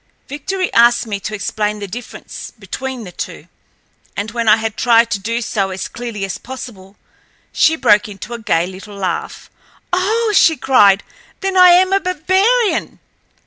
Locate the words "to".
1.19-1.35, 5.11-5.19